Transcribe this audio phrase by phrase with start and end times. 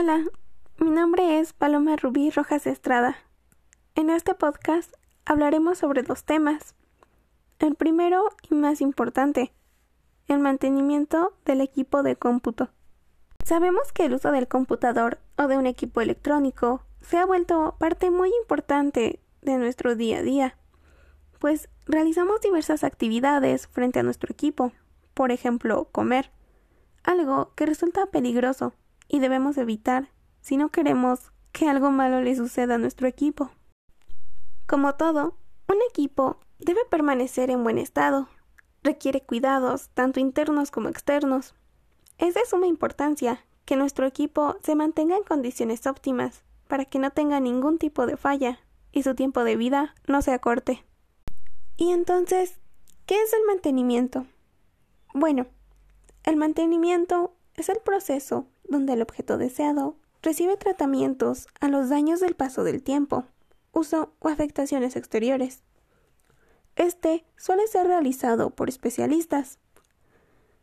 [0.00, 0.22] Hola,
[0.78, 3.16] mi nombre es Paloma Rubí Rojas Estrada.
[3.96, 4.94] En este podcast
[5.24, 6.76] hablaremos sobre dos temas.
[7.58, 9.52] El primero y más importante,
[10.28, 12.70] el mantenimiento del equipo de cómputo.
[13.44, 18.12] Sabemos que el uso del computador o de un equipo electrónico se ha vuelto parte
[18.12, 20.58] muy importante de nuestro día a día,
[21.40, 24.70] pues realizamos diversas actividades frente a nuestro equipo,
[25.14, 26.30] por ejemplo, comer,
[27.02, 28.74] algo que resulta peligroso
[29.08, 33.50] y debemos evitar si no queremos que algo malo le suceda a nuestro equipo.
[34.66, 35.36] Como todo,
[35.68, 38.28] un equipo debe permanecer en buen estado.
[38.82, 41.54] Requiere cuidados, tanto internos como externos.
[42.18, 47.10] Es de suma importancia que nuestro equipo se mantenga en condiciones óptimas para que no
[47.10, 48.60] tenga ningún tipo de falla
[48.92, 50.84] y su tiempo de vida no se acorte.
[51.76, 52.58] Y entonces,
[53.06, 54.26] ¿qué es el mantenimiento?
[55.14, 55.46] Bueno,
[56.24, 62.34] el mantenimiento es el proceso donde el objeto deseado recibe tratamientos a los daños del
[62.34, 63.24] paso del tiempo,
[63.72, 65.62] uso o afectaciones exteriores.
[66.76, 69.58] Este suele ser realizado por especialistas.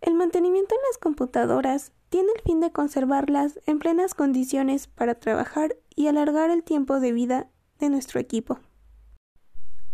[0.00, 5.76] El mantenimiento en las computadoras tiene el fin de conservarlas en plenas condiciones para trabajar
[5.94, 8.60] y alargar el tiempo de vida de nuestro equipo.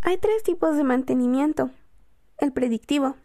[0.02, 1.70] Hay tres tipos de mantenimiento.
[2.38, 3.16] El predictivo,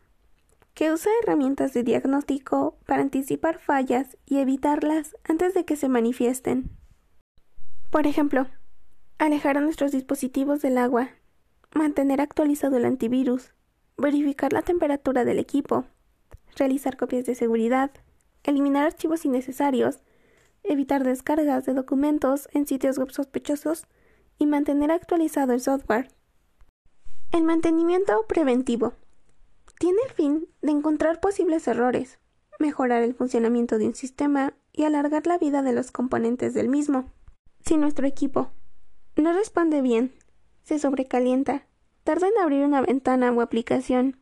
[0.79, 6.69] que usa herramientas de diagnóstico para anticipar fallas y evitarlas antes de que se manifiesten.
[7.89, 8.47] Por ejemplo,
[9.17, 11.09] alejar a nuestros dispositivos del agua,
[11.75, 13.53] mantener actualizado el antivirus,
[13.97, 15.83] verificar la temperatura del equipo,
[16.55, 17.91] realizar copias de seguridad,
[18.43, 19.99] eliminar archivos innecesarios,
[20.63, 23.85] evitar descargas de documentos en sitios web sospechosos
[24.37, 26.07] y mantener actualizado el software.
[27.33, 28.93] El mantenimiento preventivo
[29.79, 32.19] tiene el fin de encontrar posibles errores,
[32.59, 37.11] mejorar el funcionamiento de un sistema y alargar la vida de los componentes del mismo.
[37.65, 38.51] Si nuestro equipo
[39.15, 40.13] no responde bien,
[40.63, 41.65] se sobrecalienta,
[42.03, 44.19] tarda en abrir una ventana o aplicación,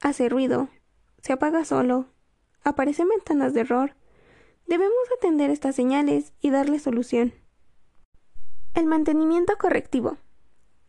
[0.00, 0.68] hace ruido,
[1.22, 2.06] se apaga solo,
[2.64, 3.94] aparecen ventanas de error,
[4.66, 7.32] debemos atender estas señales y darle solución.
[8.74, 10.18] El mantenimiento correctivo.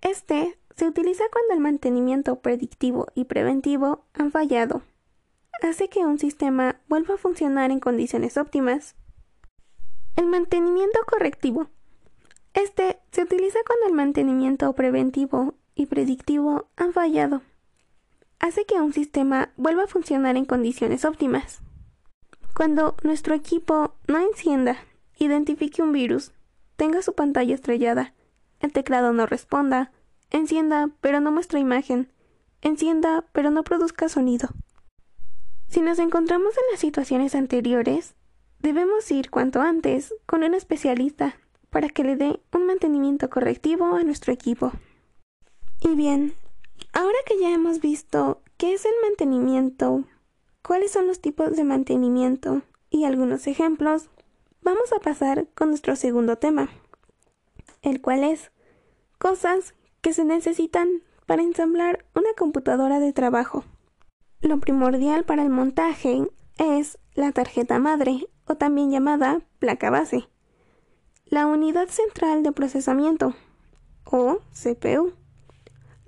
[0.01, 4.81] Este se utiliza cuando el mantenimiento predictivo y preventivo han fallado.
[5.61, 8.95] Hace que un sistema vuelva a funcionar en condiciones óptimas.
[10.15, 11.67] El mantenimiento correctivo.
[12.53, 17.41] Este se utiliza cuando el mantenimiento preventivo y predictivo han fallado.
[18.39, 21.59] Hace que un sistema vuelva a funcionar en condiciones óptimas.
[22.55, 24.77] Cuando nuestro equipo no encienda,
[25.17, 26.31] identifique un virus,
[26.77, 28.13] tenga su pantalla estrellada,
[28.61, 29.91] el teclado no responda,
[30.31, 32.11] Encienda, pero no muestra imagen.
[32.61, 34.49] Encienda, pero no produzca sonido.
[35.67, 38.15] Si nos encontramos en las situaciones anteriores,
[38.59, 41.35] debemos ir cuanto antes con un especialista
[41.69, 44.71] para que le dé un mantenimiento correctivo a nuestro equipo.
[45.81, 46.33] Y bien,
[46.93, 50.03] ahora que ya hemos visto qué es el mantenimiento,
[50.63, 54.09] cuáles son los tipos de mantenimiento y algunos ejemplos,
[54.61, 56.69] vamos a pasar con nuestro segundo tema,
[57.81, 58.51] el cual es
[59.17, 63.63] cosas que se necesitan para ensamblar una computadora de trabajo.
[64.41, 66.27] Lo primordial para el montaje
[66.57, 70.27] es la tarjeta madre o también llamada placa base,
[71.25, 73.35] la unidad central de procesamiento
[74.03, 75.13] o CPU,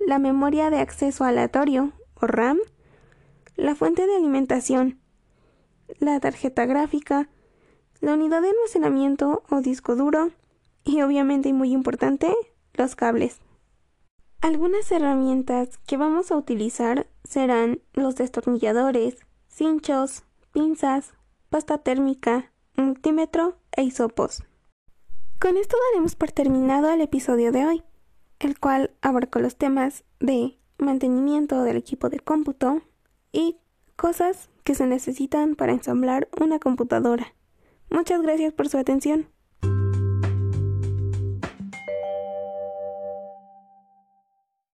[0.00, 2.58] la memoria de acceso aleatorio o RAM,
[3.56, 4.98] la fuente de alimentación,
[5.98, 7.28] la tarjeta gráfica,
[8.00, 10.30] la unidad de almacenamiento o disco duro.
[10.84, 12.34] Y obviamente y muy importante
[12.74, 13.38] los cables.
[14.42, 21.14] Algunas herramientas que vamos a utilizar serán los destornilladores, cinchos, pinzas,
[21.48, 24.42] pasta térmica, multímetro e hisopos.
[25.40, 27.82] Con esto daremos por terminado el episodio de hoy,
[28.40, 32.82] el cual abarcó los temas de mantenimiento del equipo de cómputo
[33.30, 33.58] y
[33.94, 37.32] cosas que se necesitan para ensamblar una computadora.
[37.90, 39.28] Muchas gracias por su atención.